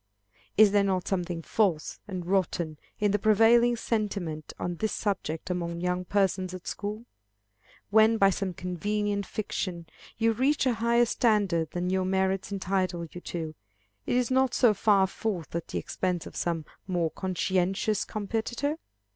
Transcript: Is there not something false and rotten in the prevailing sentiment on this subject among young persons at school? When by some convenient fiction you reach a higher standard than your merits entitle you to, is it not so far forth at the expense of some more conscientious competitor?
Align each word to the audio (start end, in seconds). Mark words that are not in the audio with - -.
Is 0.57 0.71
there 0.71 0.83
not 0.83 1.07
something 1.07 1.43
false 1.43 1.99
and 2.07 2.25
rotten 2.25 2.79
in 2.99 3.11
the 3.11 3.19
prevailing 3.19 3.75
sentiment 3.75 4.51
on 4.57 4.77
this 4.77 4.93
subject 4.93 5.51
among 5.51 5.79
young 5.79 6.05
persons 6.05 6.55
at 6.55 6.65
school? 6.65 7.05
When 7.91 8.17
by 8.17 8.31
some 8.31 8.53
convenient 8.55 9.27
fiction 9.27 9.85
you 10.17 10.31
reach 10.31 10.65
a 10.65 10.73
higher 10.73 11.05
standard 11.05 11.69
than 11.69 11.91
your 11.91 12.05
merits 12.05 12.51
entitle 12.51 13.05
you 13.11 13.21
to, 13.21 13.53
is 14.07 14.31
it 14.31 14.33
not 14.33 14.55
so 14.55 14.73
far 14.73 15.05
forth 15.05 15.53
at 15.55 15.67
the 15.67 15.77
expense 15.77 16.25
of 16.25 16.35
some 16.35 16.65
more 16.87 17.11
conscientious 17.11 18.03
competitor? 18.03 18.79